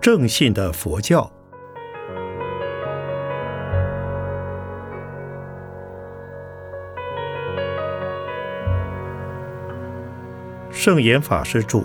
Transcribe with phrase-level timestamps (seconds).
[0.00, 1.30] 正信的佛教。
[10.70, 11.84] 圣严法师著。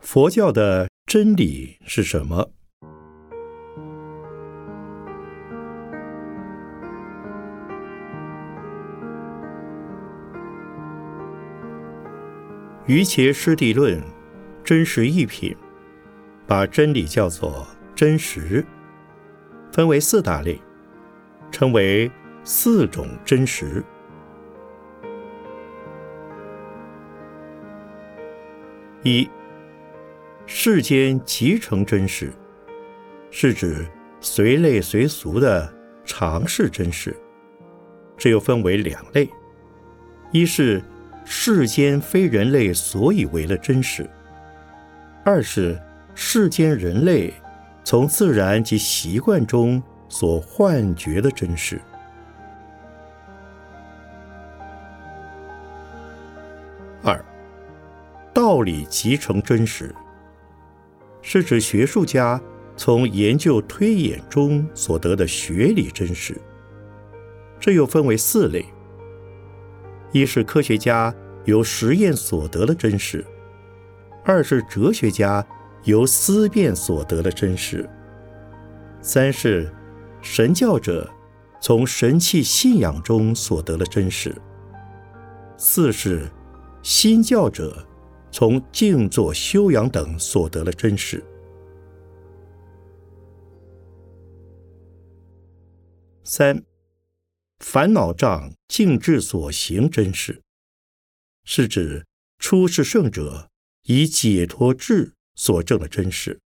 [0.00, 2.59] 佛教的真理是什么？
[12.90, 14.02] 瑜伽师地论
[14.64, 15.56] 真实一品，
[16.44, 18.66] 把真理叫做真实，
[19.70, 20.60] 分为四大类，
[21.52, 22.10] 称为
[22.42, 23.80] 四种真实。
[29.04, 29.30] 一
[30.44, 32.32] 世间即成真实，
[33.30, 33.86] 是指
[34.18, 35.72] 随类随俗的
[36.04, 37.16] 常识真实。
[38.16, 39.30] 这又分为两类，
[40.32, 40.82] 一是。
[41.32, 44.04] 世间非人类所以为了真实；
[45.24, 45.80] 二是
[46.12, 47.32] 世间人类
[47.84, 51.80] 从自然及习惯中所幻觉的真实。
[57.04, 57.24] 二，
[58.34, 59.94] 道理即成真实，
[61.22, 62.42] 是指学术家
[62.76, 66.36] 从研究推演中所得的学理真实。
[67.60, 68.66] 这又分为四类。
[70.12, 73.24] 一是科学家由实验所得的真实，
[74.24, 75.46] 二是哲学家
[75.84, 77.88] 由思辨所得的真实，
[79.00, 79.72] 三是
[80.20, 81.08] 神教者
[81.60, 84.34] 从神器信仰中所得的真实，
[85.56, 86.28] 四是
[86.82, 87.86] 新教者
[88.32, 91.22] 从静坐修养等所得的真实。
[96.24, 96.69] 三。
[97.60, 100.42] 烦恼障净智所行真实，
[101.44, 102.06] 是指
[102.38, 103.50] 出世圣者
[103.82, 106.40] 以解脱智所证的真实。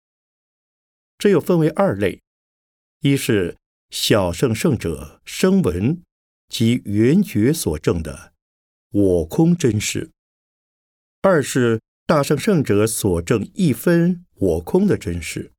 [1.17, 2.21] 这又分为二类：
[3.01, 3.55] 一是
[3.89, 6.01] 小圣圣者声闻
[6.49, 8.33] 及缘觉所证的
[8.89, 10.09] 我空真实；
[11.21, 15.51] 二是大圣圣者所证一分我空的真实。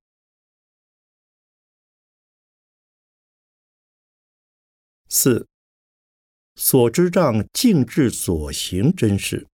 [5.09, 5.47] 四
[6.57, 9.47] 所知障静智所行真实，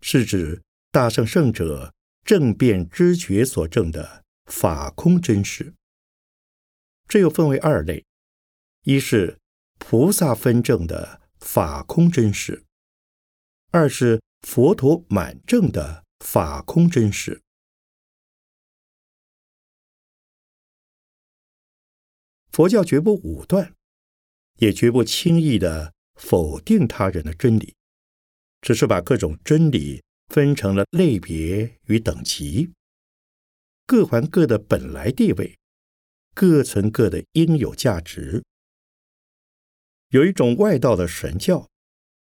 [0.00, 1.94] 是指大圣圣者
[2.24, 5.74] 正辨知觉所证的法空真实。
[7.06, 8.04] 这又分为二类：
[8.82, 9.38] 一是
[9.78, 12.64] 菩萨分证的法空真实；
[13.70, 17.42] 二是佛陀满证的法空真实。
[22.50, 23.77] 佛教绝不武断。
[24.58, 27.74] 也绝不轻易的否定他人的真理，
[28.60, 32.72] 只是把各种真理分成了类别与等级，
[33.86, 35.56] 各还各的本来地位，
[36.34, 38.42] 各存各的应有价值。
[40.10, 41.68] 有一种外道的神教，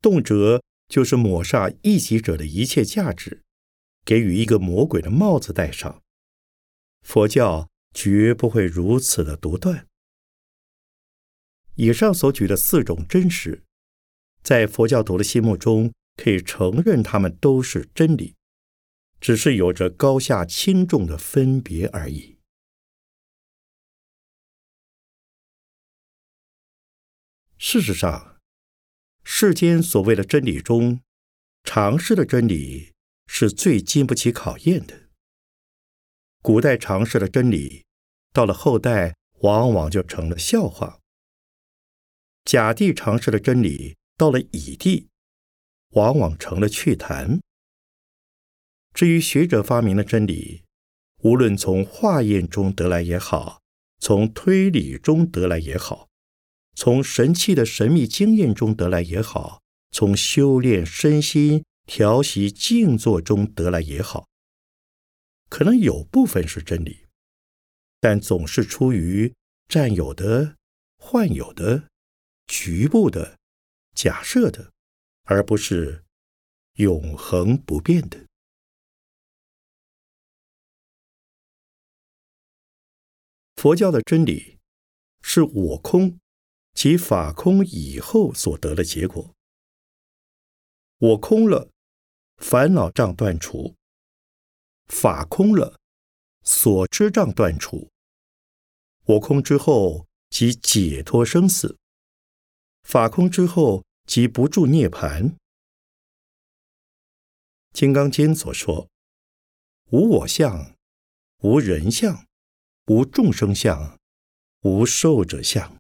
[0.01, 3.43] 动辄就是抹煞异己者的一切价值，
[4.05, 6.03] 给予一个魔鬼的帽子戴上。
[7.03, 9.87] 佛教绝不会如此的独断。
[11.77, 13.65] 以上所举的四种真实，
[14.43, 18.37] 在佛教徒的心目中，可以承认它们都是真理，
[19.21, 22.39] 只是有着高下轻重的分别而已。
[27.59, 28.39] 事实上，
[29.25, 31.01] 世间所谓的真理中，
[31.65, 32.93] 常识的真理
[33.27, 35.09] 是最经不起考验的。
[36.43, 37.87] 古代常识的真理，
[38.33, 41.01] 到了后代，往往就成了笑话。
[42.45, 45.09] 甲地尝试的真理，到了乙地，
[45.93, 47.41] 往往成了趣谈。
[48.93, 50.63] 至于学者发明的真理，
[51.23, 53.61] 无论从化验中得来也好，
[53.99, 56.09] 从推理中得来也好，
[56.75, 64.29] 从神器的神秘经验中得来也好，从修炼身心、调息静坐中得来也好，
[65.49, 67.07] 可能有部分是真理，
[68.01, 69.33] 但总是出于
[69.67, 70.57] 占有的、
[70.99, 71.89] 患有的。
[72.47, 73.39] 局部的、
[73.95, 74.73] 假设的，
[75.25, 76.05] 而不是
[76.75, 78.27] 永恒不变的。
[83.57, 84.59] 佛教的真理
[85.23, 86.21] 是我空
[86.75, 89.35] 及法空以后所得的结果。
[90.99, 91.71] 我空了，
[92.37, 93.75] 烦恼障断除；
[94.87, 95.81] 法空了，
[96.43, 97.91] 所知障断除。
[99.07, 101.79] 我空之后即解脱生死。
[102.85, 105.31] 法空之后，即不住涅盘。
[107.73, 108.89] 《金刚经》所说
[109.91, 110.77] ：“无我相，
[111.39, 112.27] 无人相，
[112.87, 113.99] 无众生相，
[114.61, 115.77] 无寿者相”，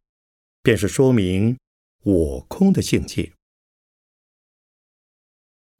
[0.62, 1.56] 便是说明
[2.02, 3.32] 我空的境界。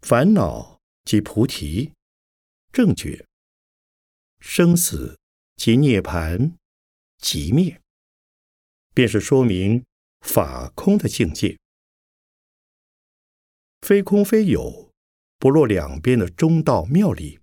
[0.03, 1.93] 烦恼即菩提，
[2.71, 3.25] 正觉；
[4.39, 5.19] 生死
[5.57, 6.57] 即涅盘，
[7.17, 7.81] 即灭，
[8.93, 9.85] 便是说明
[10.25, 11.57] 法空的境界。
[13.83, 14.91] 非空非有，
[15.39, 17.39] 不落两边的中道妙理，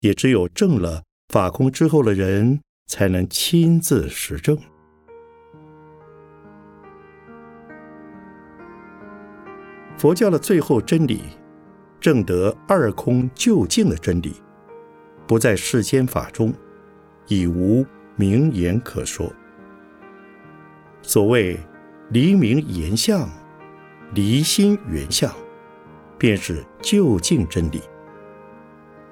[0.00, 4.56] 也只有证了法空之后的人，才能亲自实证。
[9.96, 11.22] 佛教的最后真理，
[11.98, 14.34] 证得二空究竟的真理，
[15.26, 16.52] 不在世间法中，
[17.26, 17.84] 已无
[18.14, 19.32] 名言可说。
[21.00, 21.58] 所谓
[22.10, 23.28] 离名言相，
[24.14, 25.32] 离心缘相。
[26.18, 27.82] 便是究竟真理，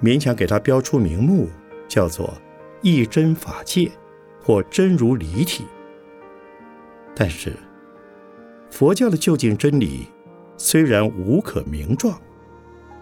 [0.01, 1.47] 勉强给它标出名目，
[1.87, 2.33] 叫做
[2.81, 3.91] 一真法界
[4.41, 5.65] 或真如离体。
[7.15, 7.53] 但是，
[8.71, 10.07] 佛教的究竟真理
[10.57, 12.19] 虽然无可名状，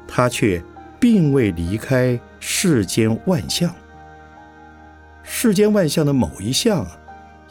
[0.05, 0.61] 它却
[0.99, 3.73] 并未离开世间万象。
[5.23, 6.85] 世间万象的某一项，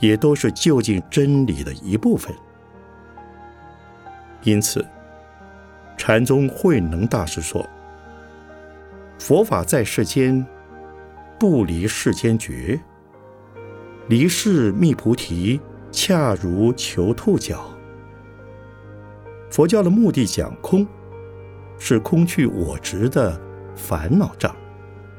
[0.03, 2.31] 也都是究竟真理的一部分。
[4.43, 4.87] 因此。
[5.95, 7.65] 禅宗慧能大师说
[9.21, 10.45] ：“佛法在世间，
[11.39, 12.81] 不离世间觉。
[14.09, 15.61] 离世觅菩提，
[15.93, 17.71] 恰如求兔角。
[19.49, 20.85] 佛教的目的讲空，
[21.79, 23.41] 是空去我执的
[23.77, 24.57] 烦恼障，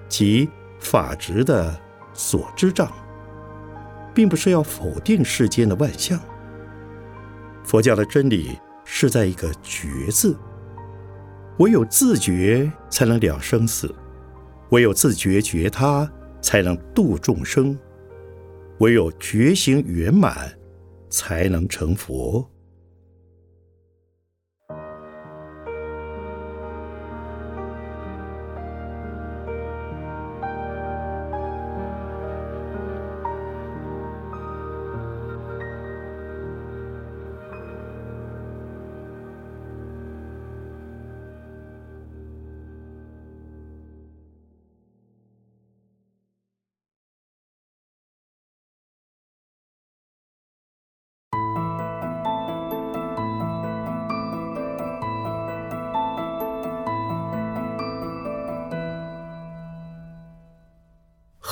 [0.09, 0.50] 即
[0.80, 1.74] 法执的
[2.13, 2.91] 所知障，
[4.13, 6.19] 并不是要否定世间的万象。
[7.63, 10.38] 佛教的真理是在一个觉字。”
[11.60, 13.88] 唯有自觉，才能了生死；
[14.71, 16.12] 唯有自觉觉他，
[16.42, 17.77] 才能度众生；
[18.80, 20.51] 唯有觉醒圆满，
[21.12, 22.50] 才能成佛。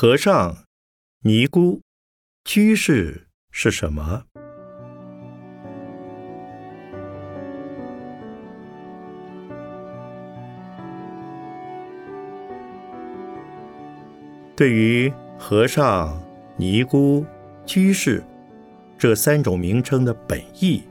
[0.02, 0.58] 和尚、
[1.22, 1.80] 尼姑、
[2.44, 4.24] 居士是什么？
[14.56, 16.20] 对于和尚、
[16.58, 17.24] 尼姑、
[17.64, 18.24] 居士
[18.98, 20.82] 这三种名称的本意，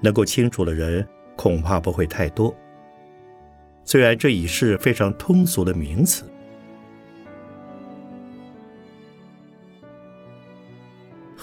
[0.00, 1.06] 能够清楚的人
[1.36, 2.56] 恐怕不会太多。
[3.84, 6.24] 虽然这已是非常通俗的名词。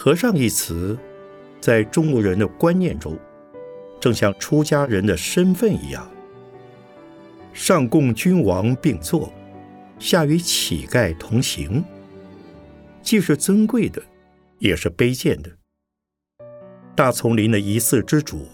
[0.06, 0.96] 和尚一词，
[1.60, 3.18] 在中国人的观念中，
[4.00, 6.08] 正像出家人的身份一样，
[7.54, 9.34] 上供君王并坐，
[9.98, 11.84] 下与乞丐同行，
[13.02, 14.00] 既是尊贵的，
[14.60, 15.50] 也是卑贱的。
[16.94, 18.46] 大丛林的一寺之主，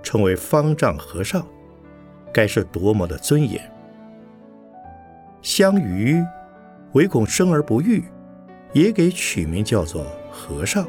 [0.00, 1.44] 称为方丈和尚，
[2.32, 3.60] 该是多么的尊严！
[5.42, 6.24] 相鱼
[6.92, 8.04] 唯恐生而不育，
[8.72, 10.06] 也给取名叫做。
[10.38, 10.86] 和尚，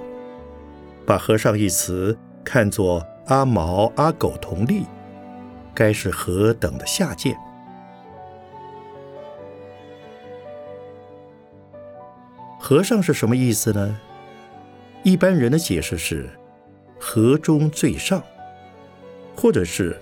[1.07, 4.85] 把和尚一词看作阿毛阿狗同利，
[5.73, 7.35] 该是何等的下贱！
[12.59, 13.99] 和尚是什么意思呢？
[15.01, 16.29] 一般人的解释是
[16.99, 18.21] 和中最上，
[19.35, 19.99] 或者是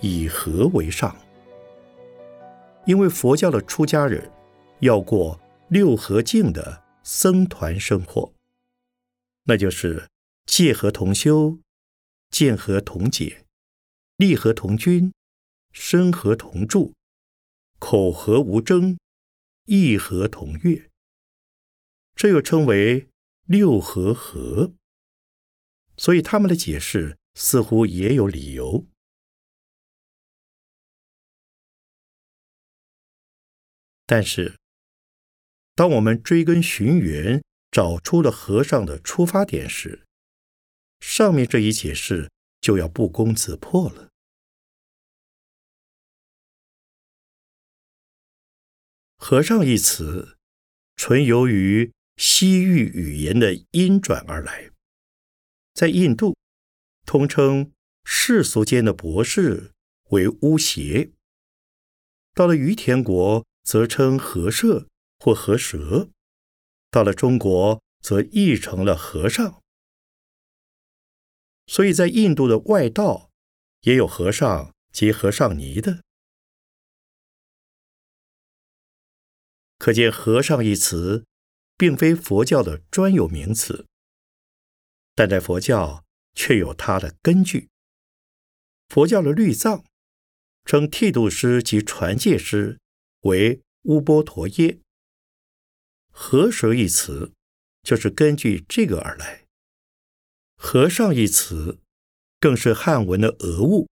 [0.00, 1.14] 以和为上，
[2.86, 4.30] 因为佛教的出家人
[4.78, 8.32] 要过六合境的僧团生活。
[9.50, 10.08] 那就是
[10.46, 11.58] 戒和同修，
[12.30, 13.44] 见和同解，
[14.14, 15.12] 利和同均，
[15.72, 16.94] 身和同住，
[17.80, 18.96] 口和无争，
[19.64, 20.88] 意和同悦。
[22.14, 23.08] 这又称为
[23.46, 24.72] 六合合。
[25.96, 28.86] 所以他们的解释似乎也有理由。
[34.06, 34.56] 但是，
[35.74, 40.04] 当我们追根寻源，找出了和尚的出发点时，
[40.98, 44.10] 上面这一解释就要不攻自破了。
[49.16, 50.38] 和尚一词，
[50.96, 54.70] 纯由于西域语言的音转而来。
[55.74, 56.36] 在印度，
[57.06, 57.72] 通称
[58.04, 59.72] 世俗间的博士
[60.08, 61.12] 为巫邪；
[62.34, 66.10] 到了于田国，则称和社或和蛇；
[66.90, 69.62] 到了中国，则译成了和尚。
[71.66, 73.30] 所以在印度的外道，
[73.82, 76.02] 也有和尚及和尚尼的。
[79.78, 81.24] 可见“和尚”一词，
[81.76, 83.86] 并非佛教的专有名词，
[85.14, 86.04] 但在佛教
[86.34, 87.70] 却有它的根据。
[88.88, 89.84] 佛教的律藏
[90.64, 92.78] 称剃度师及传戒师
[93.20, 94.80] 为乌波陀耶
[96.10, 97.32] ，“和蛇”一词
[97.82, 99.46] 就是根据这个而来。
[100.56, 101.78] “和尚”一词
[102.38, 103.88] 更是汉文的讹误，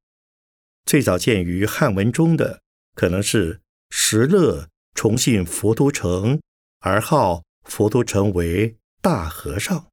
[0.84, 2.62] 最早见于汉文中的
[2.94, 3.60] 可能是
[3.90, 4.68] 石勒。
[4.94, 6.40] 崇信佛都城，
[6.80, 9.88] 而号佛都城为大和尚。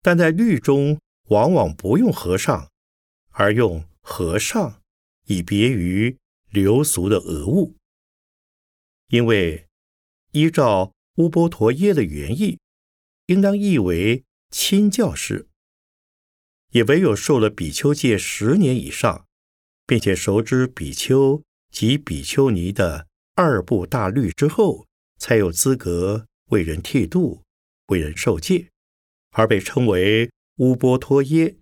[0.00, 2.70] 但在律中，往往不用和尚，
[3.30, 4.80] 而用和尚，
[5.24, 6.16] 以别于
[6.56, 7.76] 流俗的讹误。
[9.08, 9.68] 因为
[10.32, 12.58] 依照乌波陀耶的原意，
[13.26, 15.48] 应当译为亲教士，
[16.70, 19.24] 也唯有受了比丘戒十年以上。
[19.88, 24.84] 并且熟知比丘及比丘尼的二部大律之后，
[25.16, 27.44] 才有资格为人剃度、
[27.86, 28.70] 为人受戒，
[29.30, 31.54] 而被称为乌波陀耶。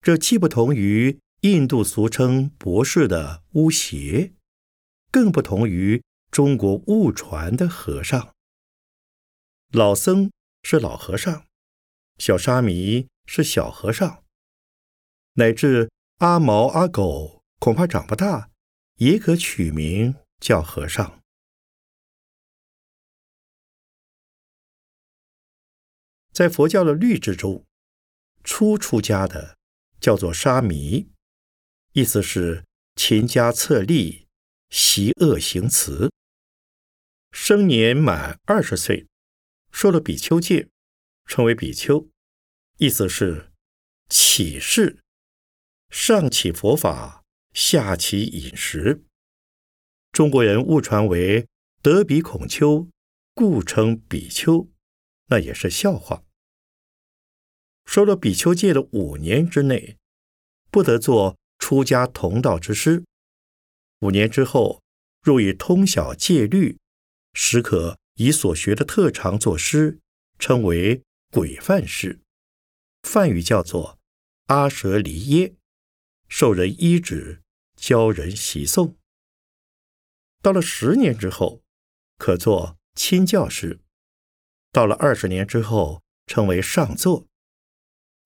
[0.00, 4.32] 这既不同于印度俗称博士的巫邪，
[5.10, 8.32] 更不同于中国误传的和尚。
[9.70, 10.30] 老僧
[10.62, 11.46] 是老和尚，
[12.18, 14.24] 小沙弥是小和尚，
[15.34, 15.90] 乃至。
[16.18, 18.52] 阿毛阿狗恐怕长不大，
[18.98, 21.20] 也可取名叫和尚。
[26.32, 27.64] 在佛教的律制中，
[28.44, 29.58] 初出家的
[29.98, 31.11] 叫做沙弥，
[31.94, 32.64] 意思是
[32.96, 34.26] 勤加策立，
[34.70, 36.10] 习恶行慈。
[37.30, 39.06] 生年满二十岁，
[39.70, 40.68] 受了比丘戒，
[41.26, 42.08] 称为比丘，
[42.78, 43.52] 意思是
[44.08, 45.00] 起誓。
[45.90, 47.22] 上起佛法，
[47.52, 49.04] 下起饮食。
[50.12, 51.46] 中国人误传为
[51.82, 52.88] 得比孔丘，
[53.34, 54.66] 故称比丘，
[55.26, 56.24] 那也是笑话。
[57.84, 59.98] 受了比丘戒的五年之内，
[60.70, 61.36] 不得做
[61.72, 63.02] 出家同道之师；
[64.00, 64.82] 五年之后，
[65.22, 66.76] 若已通晓戒律，
[67.32, 69.98] 时可以所学的特长作诗，
[70.38, 72.20] 称为鬼范师。
[73.04, 73.98] 梵语叫做
[74.48, 75.54] 阿舍离耶。
[76.28, 77.40] 受人依止，
[77.74, 78.96] 教人习诵。
[80.42, 81.62] 到了十年之后，
[82.18, 83.78] 可做亲教师；
[84.70, 87.24] 到了二十年之后，称为上座；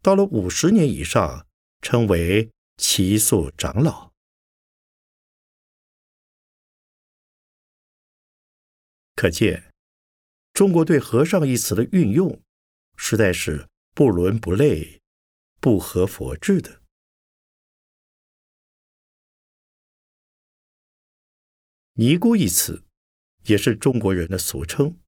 [0.03, 1.47] 到了五十年以上，
[1.81, 4.13] 称为齐宿长老。
[9.15, 9.73] 可见，
[10.53, 12.43] 中国对“和尚”一词的运用，
[12.97, 15.01] 实在是不伦不类、
[15.59, 16.83] 不合佛制的。
[21.95, 22.85] 尼姑一词，
[23.45, 25.01] 也是中国人的俗称，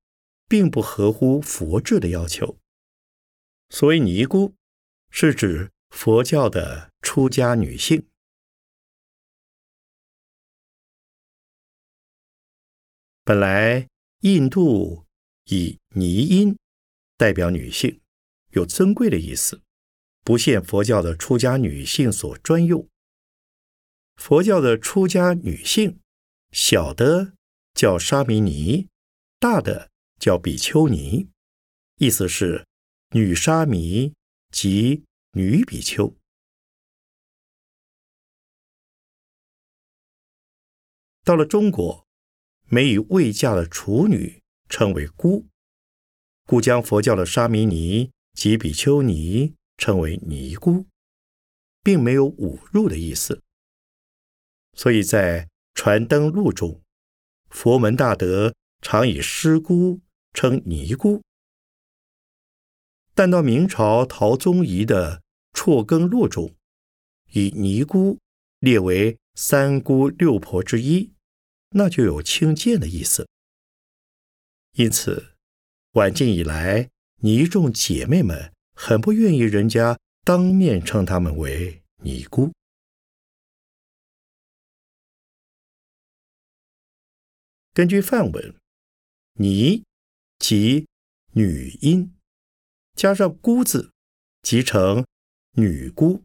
[0.48, 2.58] 并不合乎佛制的要求。
[3.68, 4.54] 所谓尼姑，
[5.10, 8.06] 是指佛教的出家女性。
[13.24, 13.88] 本来
[14.20, 15.04] 印度
[15.44, 16.56] 以尼音
[17.16, 18.00] 代表女性，
[18.50, 19.60] 有尊贵的意思，
[20.22, 22.88] 不限佛教的出家女性所专用。
[24.16, 26.00] 佛教的出家女性。
[26.50, 27.34] 小的
[27.74, 28.88] 叫沙弥尼，
[29.38, 31.28] 大的叫比丘尼，
[31.96, 32.66] 意思是
[33.10, 34.14] 女沙弥
[34.50, 36.16] 及女比丘。
[41.24, 42.06] 到了中国，
[42.68, 45.46] 没与未嫁的处女称为姑，
[46.46, 50.86] 故将佛教的沙弥尼及比丘尼称为尼姑，
[51.82, 53.42] 并没有侮辱的意思。
[54.72, 56.80] 所以在传灯录中，
[57.50, 60.00] 佛门大德常以师姑
[60.32, 61.22] 称尼姑，
[63.18, 66.54] 但到明朝陶宗仪的辍耕录中，
[67.32, 68.20] 以尼姑
[68.60, 71.14] 列为三姑六婆之一，
[71.70, 73.28] 那就有轻贱的意思。
[74.74, 75.34] 因此，
[75.94, 76.90] 晚近以来
[77.22, 82.52] 尼众姐妹们很不愿意人家当面称她们为尼姑。
[87.74, 88.54] 根据范文，
[89.32, 89.82] 尼
[90.38, 90.86] 即
[91.32, 92.14] 女音，
[92.98, 93.92] 加上姑字，
[94.42, 95.06] 即成
[95.52, 96.24] 女姑。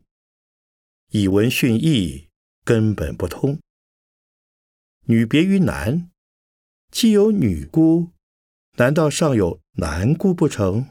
[1.11, 2.29] 以文训义，
[2.65, 3.59] 根本不通。
[5.01, 6.09] 女别于男，
[6.89, 8.09] 既有女姑，
[8.79, 10.89] 难道尚有男姑不成？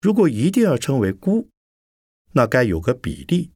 [0.00, 1.48] 如果一定要称为姑，
[2.32, 3.52] 那该有个比例。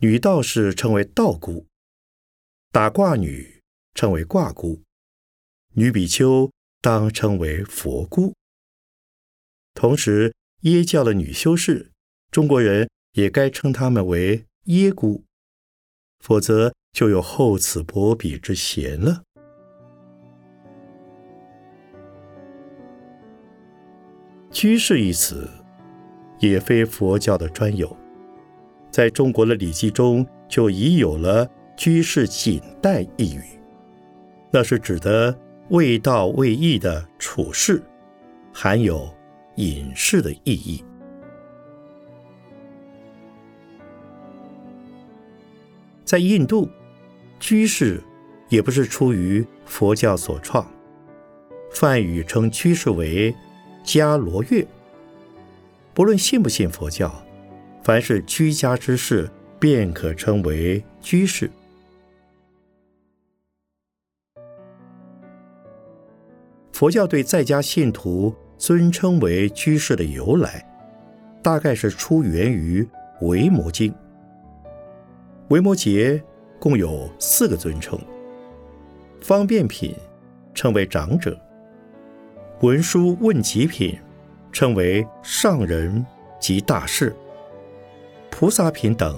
[0.00, 1.68] 女道士称为道姑，
[2.72, 3.62] 打卦女
[3.94, 4.82] 称为卦姑，
[5.74, 6.50] 女比丘
[6.80, 8.35] 当称为佛姑。
[9.76, 11.92] 同时，耶教的女修士，
[12.30, 15.22] 中国人也该称她们为耶姑，
[16.18, 19.22] 否则就有厚此薄彼之嫌了。
[24.50, 25.46] 居士一词，
[26.38, 27.94] 也非佛教的专有，
[28.90, 33.42] 在中国的礼记中就已有了“居士锦带”一语，
[34.50, 37.82] 那是指的未道未义的处事，
[38.54, 39.14] 含有
[39.56, 40.82] 隐士的意义。
[46.04, 46.68] 在印度，
[47.40, 48.02] 居士
[48.48, 50.66] 也不是出于佛教所创，
[51.70, 53.34] 梵语称居士为。
[53.84, 54.66] 迦罗月，
[55.94, 57.24] 不论信不信佛教，
[57.84, 61.48] 凡是居家之事，便可称为居士。
[66.72, 70.66] 佛教对在家信徒尊称为居士的由来，
[71.42, 72.82] 大概是出源于
[73.26, 73.92] 《维摩经》。
[75.48, 76.20] 维摩诘
[76.58, 77.98] 共有四个尊称：
[79.20, 79.94] 方便品
[80.54, 81.38] 称为长者。
[82.62, 83.98] 文殊问极品，
[84.50, 86.04] 称为上人
[86.40, 87.10] 及大士；
[88.30, 89.14] 菩萨品等，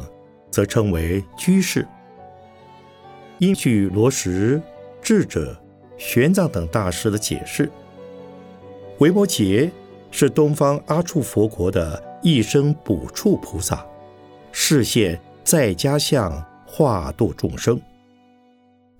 [0.50, 1.86] 则称为居士。
[3.38, 4.60] 因据罗什、
[5.00, 5.56] 智者、
[5.96, 7.70] 玄奘等大师的解释，
[8.98, 9.70] 维摩诘
[10.10, 13.84] 是东方阿处佛国的一生补处菩萨，
[14.52, 17.80] 示现在家相化度众生，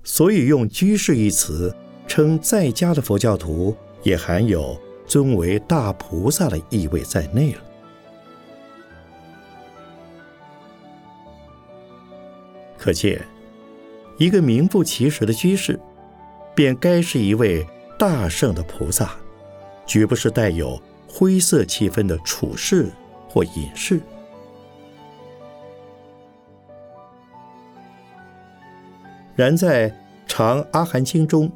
[0.03, 1.75] 所以用居士一词
[2.07, 3.77] 称在家的佛教徒。
[4.05, 7.61] 也含有尊为大菩萨的意味在内了。
[12.79, 13.21] 可见，
[14.17, 15.79] 一个名副其实的居士，
[16.55, 17.67] 便该是一位
[17.99, 19.17] 大圣的菩萨，
[19.89, 22.89] 绝不是带有灰色气氛的处事
[23.29, 24.01] 或隐士。
[29.35, 29.91] 然在
[30.29, 31.51] 《长阿含经》中。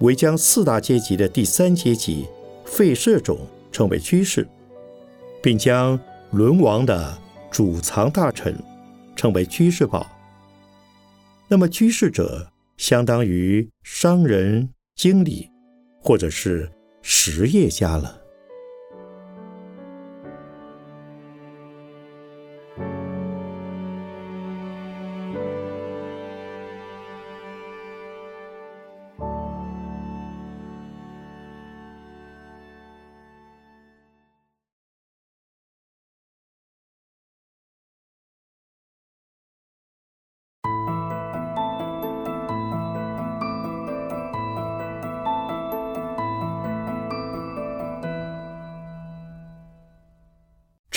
[0.00, 2.24] 为将四大阶级的第三阶级
[2.64, 3.36] 废舍种
[3.72, 4.46] 称为居士，
[5.42, 5.98] 并将
[6.30, 7.18] 轮王的
[7.50, 8.54] 主藏大臣
[9.16, 10.06] 称为居士宝。
[11.48, 15.50] 那么居士者，相当于商人、经理，
[16.00, 16.70] 或者是
[17.10, 18.17] 实业家了。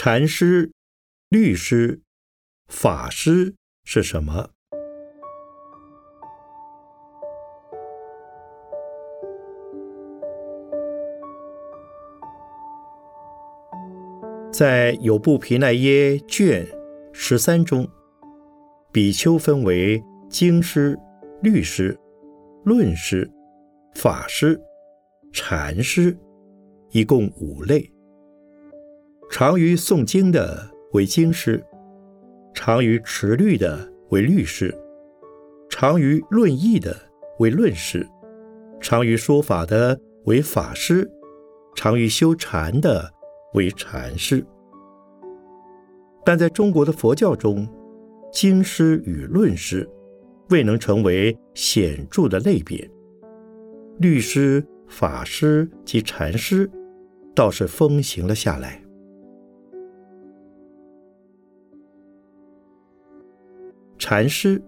[0.04, 0.72] 禅师、
[1.30, 2.02] 律师、
[2.70, 4.50] 法师是什么？
[14.52, 16.68] 在有部皮奈耶卷
[17.14, 17.88] 十三中，
[18.92, 20.98] 比丘分为经师、
[21.44, 21.96] 律师、
[22.66, 23.32] 论师、
[23.94, 24.60] 法师、
[25.32, 26.18] 禅师，
[26.90, 27.88] 一共五类。
[29.32, 31.64] 常于诵经的为经师，
[32.54, 34.78] 常于持律的为律师，
[35.70, 36.94] 常于论义的
[37.40, 38.06] 为论师，
[38.82, 41.10] 常于说法的为法师，
[41.74, 43.10] 常于修禅的
[43.54, 44.46] 为禅师。
[46.26, 47.66] 但在中国的佛教中，
[48.34, 49.90] 经师与论师
[50.50, 52.92] 未能成为显著的类别，
[53.98, 56.70] 律师、法师及禅师
[57.34, 58.84] 倒是风行了下来。
[64.02, 64.60] 禅师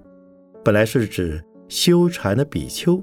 [0.63, 3.01] 本来是指修禅的比丘，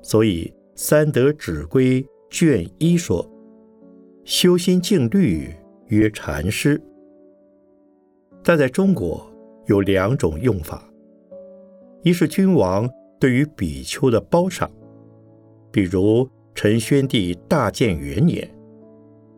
[0.00, 3.30] 所以《三德指归》卷一说
[4.24, 5.54] ：“修心静虑
[5.88, 6.80] 曰禅师。
[8.42, 9.30] 但在中国
[9.66, 10.82] 有两种用法：
[12.04, 12.88] 一是君王
[13.20, 14.68] 对于比丘的褒赏，
[15.70, 18.50] 比如陈宣帝大建元年，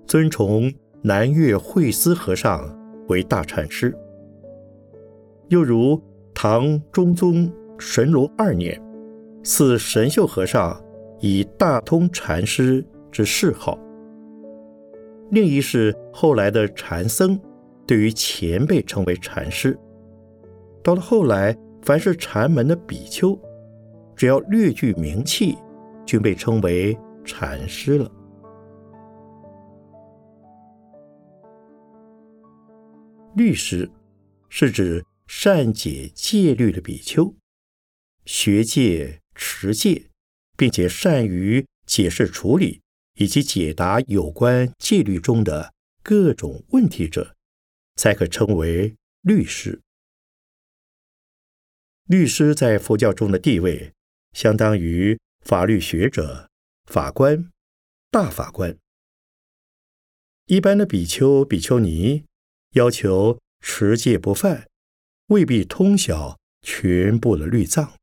[0.06, 2.72] 尊崇南岳慧思和尚
[3.08, 3.90] 为大禅师；
[5.48, 6.00] 又如
[6.44, 8.76] 唐中宗神龙二年，
[9.44, 10.76] 赐神秀和尚
[11.20, 13.78] 以大通禅师之谥号。
[15.30, 17.38] 另一是后来的禅僧。
[17.86, 19.78] 对于前辈称为禅师，
[20.82, 23.38] 到了后来，凡是禅门的比丘，
[24.16, 25.56] 只要略具名气，
[26.04, 28.10] 均被称为禅师了。
[33.36, 33.88] 律师
[34.48, 37.34] 是指善解戒律的比丘，
[38.26, 40.10] 学戒持戒，
[40.58, 42.82] 并且善于解释处理
[43.14, 47.34] 以及解答有关戒律中的各种问题者。
[47.96, 49.80] 才可称为律师。
[52.04, 53.92] 律师在佛教中的地位，
[54.32, 56.48] 相当于法律学者、
[56.86, 57.50] 法官、
[58.10, 58.76] 大法官。
[60.46, 62.24] 一般的比丘、比丘尼
[62.70, 64.66] 要求持戒不犯，
[65.32, 67.96] 未必通晓全部的律藏，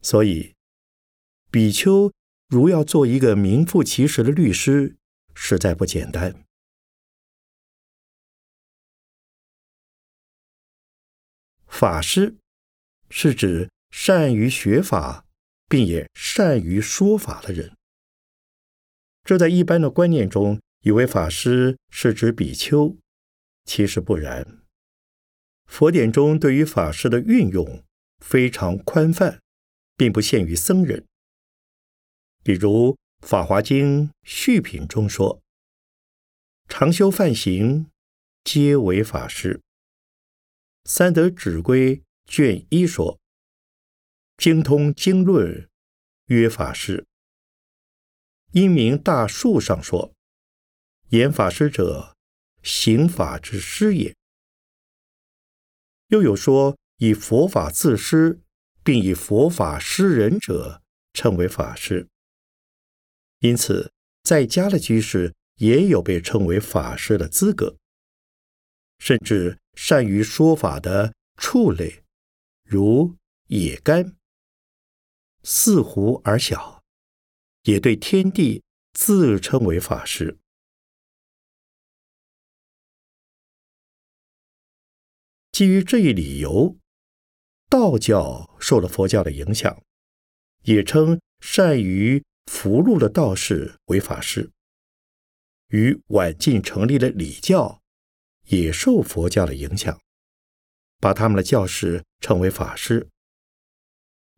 [0.00, 0.54] 所以
[1.50, 2.10] 比丘
[2.48, 4.96] 如要做一个名副其实的律师，
[5.34, 6.42] 实在不简单。
[11.66, 12.36] 法师
[13.10, 15.26] 是指善于学法，
[15.68, 17.76] 并也善于说法的人。
[19.24, 22.96] 这在一般的观念中，以为法师是指比丘，
[23.66, 24.63] 其实不然。
[25.66, 27.84] 佛典中对于法师的运用
[28.18, 29.40] 非常宽泛，
[29.96, 31.04] 并不限于僧人。
[32.42, 32.92] 比如
[33.26, 35.42] 《法华经·续品》中说
[36.68, 37.90] ：“常修梵行，
[38.44, 39.60] 皆为法师。”
[40.84, 43.18] 三德指归卷一说
[44.36, 45.68] ：“精通经论，
[46.26, 47.06] 曰法师。”
[48.52, 50.14] 因明大树上说
[51.10, 52.14] ：“言法师者，
[52.62, 54.14] 行法之师也。”
[56.08, 58.40] 又有说以佛法自师，
[58.82, 62.08] 并以佛法施人者，称为法师。
[63.40, 67.76] 因此，在家的居士也有被称为法师的资格，
[68.98, 69.58] 甚至。
[69.76, 72.04] 善于说法的畜类，
[72.62, 73.16] 如
[73.48, 74.14] 野干，
[75.42, 76.84] 似乎而小，
[77.64, 78.62] 也对天地
[78.92, 80.38] 自称为法师。
[85.54, 86.76] 基于这一理由，
[87.70, 89.80] 道教受了佛教的影响，
[90.64, 94.50] 也称善于符箓的道士为法师。
[95.68, 97.80] 与晚晋成立的礼教。
[98.48, 99.98] 也受佛教的影响，
[100.98, 103.08] 把他们的教士称为法师。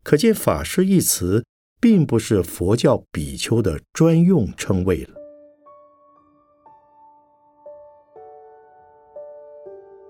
[0.03, 1.43] 可见“法师”一词
[1.81, 5.16] 并不是佛教比丘的专用称谓了。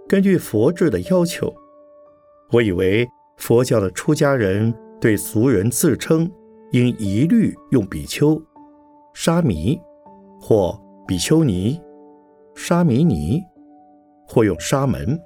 [0.08, 1.54] 根据佛制的要求，
[2.52, 6.32] 我以为佛教的出家人对俗人自称，
[6.72, 8.42] 应一律用比丘、
[9.14, 9.80] 沙弥
[10.40, 11.80] 或比丘尼、
[12.56, 13.44] 沙弥尼。
[14.30, 15.18] 或用沙门，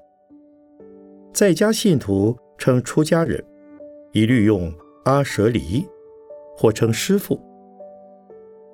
[1.33, 3.43] 在家信徒称出家人，
[4.11, 4.71] 一律用
[5.05, 5.83] 阿舍离，
[6.55, 7.35] 或称师父；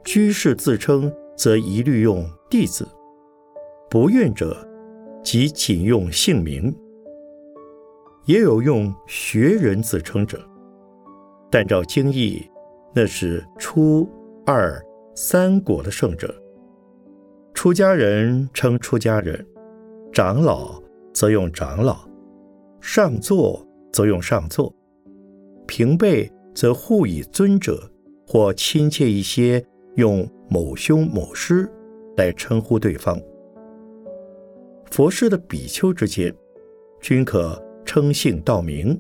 [0.04, 2.84] 居士自称则一律用弟子；
[3.90, 4.67] 不愿者，
[5.30, 6.74] 即仅用姓名。
[8.28, 10.40] 也有用学人自称者，
[11.52, 12.50] 但照经义，
[12.96, 14.10] 那是初、
[14.46, 14.82] 二、
[15.16, 16.34] 三果的圣者。
[17.54, 19.46] 出家人称出家人。
[20.14, 20.82] 长老
[21.14, 22.08] 则用长老，
[22.80, 24.74] 上座则用上座，
[25.68, 27.92] 平辈则互以尊者
[28.26, 29.62] 或亲切一些，
[29.98, 31.70] 用某兄某师
[32.16, 33.20] 来称呼对方。
[34.92, 36.34] 佛师的比丘之间，
[37.02, 39.00] 均可称姓道名。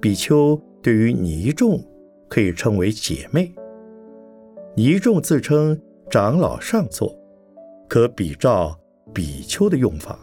[0.00, 1.82] 比丘对于尼众
[2.28, 3.52] 可以称为姐妹。
[4.74, 7.14] 尼众自称长老上座，
[7.88, 8.78] 可比照。
[9.14, 10.18] 比丘的用法，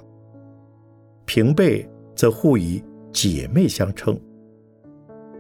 [1.26, 4.18] 平辈则互以姐妹相称。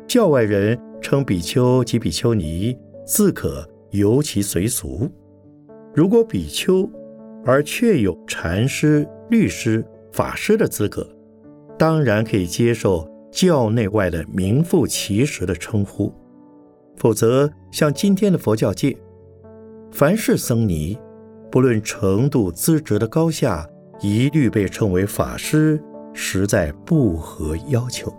[0.08, 5.08] 教外人称比丘及比丘尼，自可由其随俗。
[5.94, 6.90] 如果比丘
[7.46, 11.08] 而确有禅师、律师、法师的资格，
[11.78, 16.14] 当然可以接受教内外的名副其实的称呼。
[16.96, 18.96] 否则，像今天的佛教界，
[19.92, 20.98] 凡是僧尼。
[21.52, 23.66] 不论程度资质的高下，
[24.02, 25.82] 一律被称为法师，
[26.14, 28.14] 实在不合要求。